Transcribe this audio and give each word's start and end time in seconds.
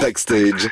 Backstage. 0.00 0.68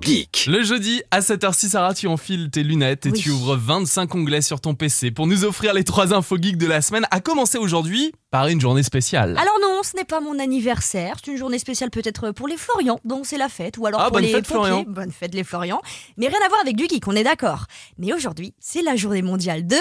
Geek. 0.00 0.46
Le 0.48 0.62
jeudi 0.62 1.02
à 1.10 1.20
7h06, 1.20 1.68
Sarah, 1.70 1.92
tu 1.92 2.06
enfiles 2.06 2.50
tes 2.50 2.62
lunettes 2.62 3.04
et 3.06 3.10
Oui. 3.10 3.20
tu 3.20 3.30
ouvres 3.30 3.56
25 3.56 4.14
onglets 4.14 4.40
sur 4.40 4.60
ton 4.60 4.74
PC 4.74 5.10
pour 5.10 5.26
nous 5.26 5.44
offrir 5.44 5.74
les 5.74 5.84
trois 5.84 6.14
infos 6.14 6.38
geeks 6.40 6.56
de 6.56 6.66
la 6.66 6.80
semaine, 6.80 7.06
à 7.10 7.20
commencer 7.20 7.58
aujourd'hui 7.58 8.12
par 8.30 8.46
une 8.48 8.58
journée 8.60 8.82
spéciale. 8.82 9.36
Alors 9.38 9.58
non, 9.60 9.82
ce 9.82 9.94
n'est 9.96 10.04
pas 10.04 10.20
mon 10.20 10.38
anniversaire. 10.38 11.16
C'est 11.22 11.30
une 11.32 11.36
journée 11.36 11.58
spéciale 11.58 11.90
peut-être 11.90 12.30
pour 12.30 12.48
les 12.48 12.56
Florians, 12.56 12.98
dont 13.04 13.22
c'est 13.22 13.36
la 13.38 13.50
fête, 13.50 13.76
ou 13.76 13.86
alors 13.86 14.00
Ah, 14.00 14.04
pour 14.04 14.12
bonne 14.14 14.22
les 14.24 14.32
fête, 14.32 14.46
pompiers. 14.46 14.66
Florian. 14.66 14.84
Bonne 14.88 15.12
fête 15.12 15.34
les 15.34 15.44
Florians. 15.44 15.82
Mais 16.16 16.28
rien 16.28 16.38
à 16.44 16.48
voir 16.48 16.60
avec 16.62 16.74
du 16.76 16.84
geek, 16.88 17.06
on 17.06 17.12
est 17.14 17.24
d'accord. 17.24 17.66
Mais 17.98 18.14
aujourd'hui, 18.14 18.54
c'est 18.60 18.82
la 18.82 18.96
journée 18.96 19.22
mondiale 19.22 19.66
de, 19.66 19.76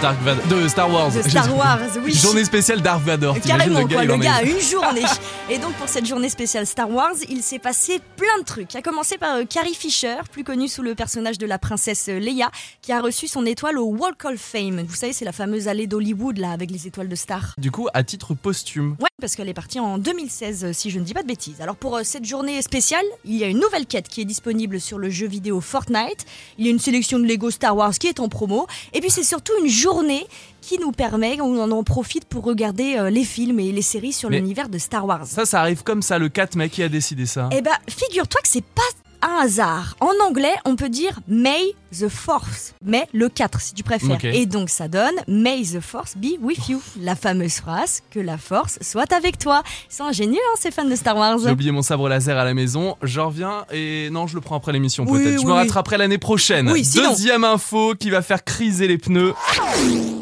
De, 0.00 0.02
Dark 0.02 0.22
Vador- 0.22 0.48
de 0.62 0.66
Star 0.68 0.90
Wars. 0.90 1.12
de 1.12 1.20
Star 1.20 1.54
Wars. 1.54 1.78
Oui. 2.02 2.14
Journée 2.14 2.44
spéciale 2.44 2.80
Dark 2.80 3.02
Vador. 3.04 3.38
Carrément, 3.40 3.80
le 3.80 3.84
gars, 3.86 4.06
quoi, 4.06 4.16
le 4.16 4.26
a 4.26 4.42
une 4.42 4.58
journée. 4.58 5.02
Et 5.50 5.58
donc, 5.58 5.74
pour 5.74 5.88
cette 5.90 6.06
journée 6.06 6.30
spéciale 6.30 6.66
Star 6.66 6.90
Wars, 6.90 7.12
il 7.28 7.42
s'est 7.42 7.58
passé 7.58 8.00
plein 8.16 8.38
de 8.38 8.44
trucs. 8.44 8.74
À 8.74 8.80
commencer 8.80 9.18
par 9.18 9.36
euh, 9.36 9.44
Carrie 9.44 9.74
Fisher, 9.74 10.16
plus 10.32 10.42
connue 10.42 10.68
sous 10.68 10.80
le 10.80 10.94
personnage 10.94 11.36
de 11.36 11.44
la 11.44 11.58
princesse 11.58 12.06
euh, 12.08 12.18
Leia, 12.18 12.50
qui 12.80 12.92
a 12.92 13.00
reçu 13.02 13.28
son 13.28 13.44
étoile 13.44 13.76
au 13.78 13.84
Walk 13.88 14.24
of 14.24 14.38
Fame. 14.38 14.82
Vous 14.88 14.94
savez, 14.94 15.12
c'est 15.12 15.26
la 15.26 15.32
fameuse 15.32 15.68
allée 15.68 15.86
d'Hollywood, 15.86 16.38
là, 16.38 16.52
avec 16.52 16.70
les 16.70 16.86
étoiles 16.86 17.08
de 17.08 17.16
stars. 17.16 17.54
Du 17.58 17.70
coup, 17.70 17.88
à 17.92 18.02
titre 18.02 18.32
posthume. 18.32 18.96
Ouais, 19.00 19.08
parce 19.20 19.36
qu'elle 19.36 19.48
est 19.48 19.54
partie 19.54 19.78
en 19.78 19.98
2016, 19.98 20.64
euh, 20.64 20.72
si 20.72 20.90
je 20.90 20.98
ne 20.98 21.04
dis 21.04 21.14
pas 21.14 21.22
de 21.22 21.28
bêtises. 21.28 21.60
Alors 21.60 21.76
pour 21.76 21.96
euh, 21.96 22.00
cette 22.02 22.24
journée 22.24 22.60
spéciale, 22.62 23.04
il 23.24 23.36
y 23.36 23.44
a 23.44 23.46
une 23.46 23.60
nouvelle 23.60 23.86
quête 23.86 24.08
qui 24.08 24.20
est 24.20 24.24
disponible 24.24 24.80
sur 24.80 24.98
le 24.98 25.10
jeu 25.10 25.26
vidéo 25.26 25.60
Fortnite. 25.60 26.26
Il 26.58 26.64
y 26.64 26.68
a 26.68 26.70
une 26.70 26.78
sélection 26.78 27.18
de 27.18 27.26
Lego 27.26 27.50
Star 27.50 27.76
Wars 27.76 27.92
qui 27.92 28.08
est 28.08 28.20
en 28.20 28.28
promo. 28.28 28.66
Et 28.92 29.00
puis 29.00 29.10
c'est 29.10 29.22
surtout 29.22 29.52
une 29.62 29.68
journée 29.68 30.26
qui 30.60 30.78
nous 30.78 30.92
permet, 30.92 31.40
on 31.40 31.70
en 31.70 31.84
profite 31.84 32.24
pour 32.24 32.44
regarder 32.44 32.96
euh, 32.96 33.10
les 33.10 33.24
films 33.24 33.60
et 33.60 33.72
les 33.72 33.82
séries 33.82 34.12
sur 34.12 34.30
l'univers 34.30 34.68
de 34.68 34.78
Star 34.78 35.06
Wars. 35.06 35.26
Ça, 35.26 35.46
ça 35.46 35.60
arrive 35.60 35.82
comme 35.82 36.02
ça, 36.02 36.18
le 36.18 36.28
4 36.28 36.56
mec 36.56 36.72
qui 36.72 36.82
a 36.82 36.88
décidé 36.88 37.26
ça? 37.26 37.48
Eh 37.52 37.62
ben, 37.62 37.76
figure-toi 37.88 38.40
que 38.42 38.48
c'est 38.48 38.64
pas 38.64 38.82
un 39.22 39.44
hasard. 39.44 39.96
En 40.00 40.12
anglais, 40.26 40.54
on 40.64 40.76
peut 40.76 40.88
dire 40.88 41.20
May 41.28 41.74
the 41.98 42.08
Force, 42.08 42.74
mais 42.84 43.06
le 43.12 43.28
4 43.28 43.60
si 43.60 43.74
tu 43.74 43.82
préfères. 43.82 44.18
Et 44.24 44.46
donc 44.46 44.70
ça 44.70 44.88
donne 44.88 45.14
May 45.28 45.62
the 45.62 45.80
Force 45.80 46.16
be 46.16 46.38
with 46.40 46.68
you. 46.68 46.80
La 47.00 47.16
fameuse 47.16 47.54
phrase 47.56 48.02
que 48.10 48.20
la 48.20 48.38
force 48.38 48.78
soit 48.80 49.12
avec 49.12 49.38
toi. 49.38 49.62
Ils 49.90 49.94
sont 49.94 50.04
ingénieux, 50.04 50.38
hein, 50.52 50.56
ces 50.58 50.70
fans 50.70 50.84
de 50.84 50.94
Star 50.94 51.16
Wars. 51.16 51.38
J'ai 51.44 51.50
oublié 51.50 51.70
mon 51.72 51.82
sabre 51.82 52.08
laser 52.08 52.36
à 52.38 52.44
la 52.44 52.54
maison, 52.54 52.96
je 53.02 53.20
reviens 53.20 53.64
et 53.72 54.08
non, 54.10 54.26
je 54.26 54.34
le 54.34 54.40
prends 54.40 54.56
après 54.56 54.72
l'émission 54.72 55.04
Oui, 55.08 55.18
peut-être. 55.22 55.34
je 55.34 55.38
oui, 55.40 55.46
me 55.46 55.52
oui. 55.52 55.58
rattraperai 55.58 55.98
l'année 55.98 56.18
prochaine. 56.18 56.72
Sinon. 56.82 57.10
Deuxième 57.10 57.44
info 57.44 57.94
qui 57.98 58.10
va 58.10 58.22
faire 58.22 58.44
criser 58.44 58.86
les 58.88 58.98
pneus. 58.98 59.34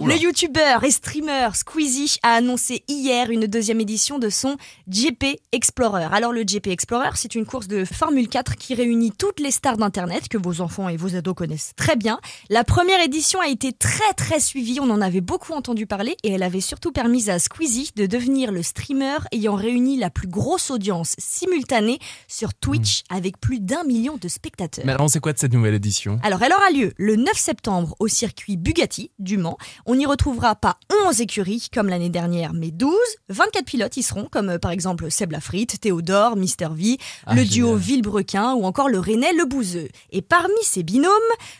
Oula. 0.00 0.14
Le 0.14 0.20
youtubeur 0.20 0.84
et 0.84 0.90
streamer 0.90 1.48
Squeezie 1.54 2.18
a 2.22 2.34
annoncé 2.34 2.84
hier 2.88 3.30
une 3.30 3.46
deuxième 3.46 3.80
édition 3.80 4.18
de 4.18 4.28
son 4.30 4.56
GP 4.88 5.38
Explorer. 5.52 6.06
Alors 6.12 6.32
le 6.32 6.42
GP 6.44 6.68
Explorer, 6.68 7.10
c'est 7.14 7.34
une 7.34 7.44
course 7.46 7.66
de 7.68 7.84
Formule 7.84 8.28
4 8.28 8.56
qui 8.56 8.74
réunit 8.74 9.12
toutes 9.12 9.40
les 9.40 9.50
stars 9.50 9.76
d'internet 9.76 10.28
que 10.28 10.38
vos 10.38 10.60
enfants 10.60 10.88
et 10.88 10.96
vos 10.96 11.14
ados 11.16 11.34
connaissent 11.34 11.57
très 11.76 11.96
bien. 11.96 12.20
La 12.50 12.64
première 12.64 13.00
édition 13.00 13.40
a 13.40 13.48
été 13.48 13.72
très 13.72 14.12
très 14.16 14.40
suivie, 14.40 14.80
on 14.80 14.90
en 14.90 15.00
avait 15.00 15.20
beaucoup 15.20 15.52
entendu 15.52 15.86
parler 15.86 16.16
et 16.22 16.30
elle 16.32 16.42
avait 16.42 16.60
surtout 16.60 16.92
permis 16.92 17.30
à 17.30 17.38
Squeezie 17.38 17.90
de 17.96 18.06
devenir 18.06 18.52
le 18.52 18.62
streamer 18.62 19.18
ayant 19.32 19.54
réuni 19.54 19.96
la 19.98 20.10
plus 20.10 20.28
grosse 20.28 20.70
audience 20.70 21.14
simultanée 21.18 21.98
sur 22.26 22.54
Twitch 22.54 23.02
avec 23.10 23.40
plus 23.40 23.60
d'un 23.60 23.84
million 23.84 24.16
de 24.16 24.28
spectateurs. 24.28 24.84
Mais 24.86 24.92
alors, 24.92 25.08
c'est 25.10 25.20
quoi 25.20 25.32
de 25.32 25.38
cette 25.38 25.52
nouvelle 25.52 25.74
édition? 25.74 26.18
Alors, 26.22 26.42
elle 26.42 26.52
aura 26.52 26.70
lieu 26.70 26.92
le 26.96 27.16
9 27.16 27.36
septembre 27.36 27.94
au 27.98 28.08
circuit 28.08 28.56
Bugatti 28.56 29.10
du 29.18 29.36
Mans. 29.38 29.58
On 29.86 29.94
n'y 29.94 30.06
retrouvera 30.06 30.54
pas 30.54 30.78
11 31.06 31.20
écuries 31.20 31.68
comme 31.72 31.88
l'année 31.88 32.10
dernière, 32.10 32.52
mais 32.52 32.70
12. 32.70 32.94
24 33.28 33.64
pilotes 33.64 33.96
y 33.96 34.02
seront, 34.02 34.28
comme 34.30 34.50
euh, 34.50 34.58
par 34.58 34.70
exemple 34.70 35.10
Seb 35.10 35.32
Lafrite, 35.32 35.80
Théodore, 35.80 36.36
Mister 36.36 36.68
V, 36.72 36.98
Ah, 37.26 37.34
le 37.34 37.44
duo 37.44 37.76
Villebrequin 37.76 38.54
ou 38.54 38.64
encore 38.64 38.88
le 38.88 38.98
Rennais 38.98 39.32
Le 39.32 39.44
Bouzeux. 39.44 39.88
Et 40.10 40.22
parmi 40.22 40.54
ces 40.62 40.82
binômes, 40.82 41.12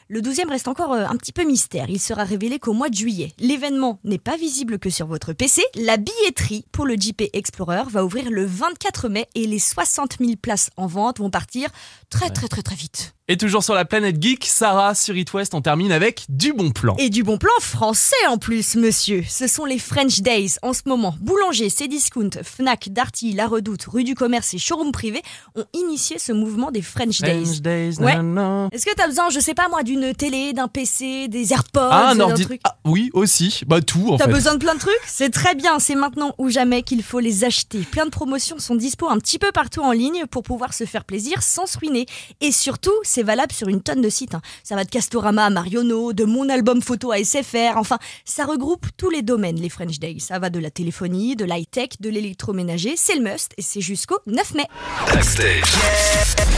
le 0.09 0.21
12e 0.21 0.49
reste 0.49 0.69
encore 0.69 0.93
euh, 0.93 1.05
un 1.07 1.17
petit 1.17 1.33
peu 1.33 1.45
mystère. 1.45 1.89
Il 1.89 2.01
sera 2.01 2.25
révélé 2.25 2.59
qu'au 2.59 2.73
mois 2.73 2.89
de 2.89 2.95
juillet. 2.95 3.33
L'événement 3.39 4.01
n'est 4.05 4.19
pas 4.19 4.37
visible 4.37 4.79
que 4.79 4.91
sur 4.91 5.07
votre 5.07 5.33
PC. 5.33 5.63
La 5.75 5.97
billetterie 5.97 6.65
pour 6.73 6.87
le 6.87 6.95
JP 6.95 7.23
Explorer 7.33 7.85
va 7.89 8.05
ouvrir 8.05 8.31
le 8.31 8.45
24 8.45 9.09
mai 9.09 9.27
et 9.35 9.47
les 9.47 9.59
60 9.59 10.19
000 10.21 10.33
places 10.41 10.71
en 10.77 10.87
vente 10.87 11.19
vont 11.19 11.31
partir 11.31 11.69
très 12.11 12.31
très 12.31 12.49
très 12.49 12.63
très 12.63 12.77
vite. 12.77 13.18
Et 13.31 13.37
toujours 13.37 13.63
sur 13.63 13.75
la 13.75 13.85
planète 13.85 14.23
geek, 14.23 14.47
Sarah 14.47 14.95
sur 14.95 15.15
It 15.15 15.31
West, 15.35 15.53
on 15.53 15.61
termine 15.61 15.93
avec 15.93 16.25
du 16.31 16.55
bon 16.55 16.71
plan. 16.71 16.97
Et 16.97 17.11
du 17.11 17.25
bon 17.25 17.37
plan 17.37 17.51
français 17.61 18.17
en 18.31 18.39
plus, 18.39 18.75
monsieur. 18.75 19.23
Ce 19.29 19.47
sont 19.47 19.67
les 19.67 19.79
French 19.79 20.21
Days 20.21 20.55
en 20.63 20.73
ce 20.73 20.81
moment. 20.87 21.15
Boulanger, 21.21 21.69
Cdiscount, 21.69 22.31
Fnac, 22.43 22.89
Darty, 22.91 23.35
La 23.35 23.47
Redoute, 23.47 23.85
Rue 23.87 24.05
du 24.05 24.15
Commerce 24.15 24.55
et 24.55 24.59
Showroom 24.59 24.93
Privé 24.93 25.21
ont 25.57 25.67
initié 25.75 26.19
ce 26.19 26.33
mouvement 26.33 26.71
des 26.71 26.81
French 26.81 27.21
Days. 27.21 27.45
French 27.45 27.61
Days, 27.61 27.99
Ouais. 28.01 28.15
Est-ce 28.73 28.87
que 28.87 28.95
t'as 28.97 29.07
besoin, 29.09 29.29
je 29.29 29.41
sais 29.41 29.53
pas 29.53 29.69
moi, 29.69 29.83
d'une 29.83 30.15
télé, 30.15 30.55
d'un 30.55 30.69
PC, 30.69 31.29
des 31.29 31.53
AirPods, 31.53 31.81
Ah, 31.93 32.09
un 32.13 32.15
d'un 32.15 32.25
ordi. 32.31 32.45
truc 32.47 32.63
Ah, 32.65 32.79
oui, 32.87 33.11
aussi. 33.13 33.61
Bah, 33.67 33.83
tout 33.83 34.09
en 34.09 34.17
T'as 34.17 34.25
fait. 34.25 34.33
besoin 34.33 34.55
de 34.55 34.59
plein 34.61 34.75
de 34.75 34.81
trucs 34.81 34.95
C'est 35.07 35.29
très 35.29 35.55
bien, 35.55 35.79
c'est 35.81 35.97
maintenant 35.97 36.35
ou 36.39 36.49
jamais 36.49 36.83
qu'il 36.83 37.03
faut 37.03 37.21
les 37.21 37.45
acheter. 37.45 37.81
Plein 37.81 38.07
de 38.07 38.11
promotions 38.11 38.59
sont 38.59 38.75
dispo 38.75 39.07
un 39.11 39.19
petit 39.19 39.39
peu 39.39 39.53
partout 39.53 39.83
en 39.83 39.93
ligne 39.93 40.25
pour 40.31 40.43
pouvoir 40.45 40.73
se 40.73 40.85
faire 40.87 41.05
plaisir 41.05 41.43
sans 41.43 41.67
se 41.67 41.77
ruiner. 41.77 42.07
Et 42.41 42.53
surtout, 42.53 42.95
c'est 43.03 43.18
valable 43.23 43.53
sur 43.53 43.69
une 43.69 43.83
tonne 43.83 44.01
de 44.03 44.09
sites. 44.11 44.35
hein. 44.35 44.43
Ça 44.65 44.75
va 44.75 44.85
de 44.85 44.91
Castorama 44.91 45.45
à 45.47 45.51
Mariono, 45.51 46.13
de 46.13 46.25
mon 46.25 46.49
album 46.49 46.83
photo 46.83 47.13
à 47.13 47.19
SFR, 47.23 47.77
enfin, 47.77 47.99
ça 48.25 48.45
regroupe 48.45 48.87
tous 48.97 49.11
les 49.11 49.23
domaines, 49.23 49.61
les 49.61 49.69
French 49.69 49.99
Days. 49.99 50.21
Ça 50.21 50.39
va 50.39 50.51
de 50.51 50.59
la 50.59 50.71
téléphonie, 50.71 51.37
de 51.37 51.45
l'high-tech, 51.45 51.91
de 52.01 52.09
l'électroménager, 52.11 52.95
c'est 52.97 53.15
le 53.15 53.23
must 53.23 53.53
et 53.57 53.63
c'est 53.63 53.81
jusqu'au 53.81 54.19
9 54.27 54.55
mai. 54.55 54.65
Backstage. 55.13 55.63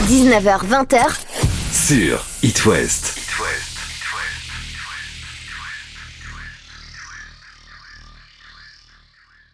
19h20h, 0.07 1.19
Sur 1.71 2.25
It 2.43 2.65
West. 2.65 3.20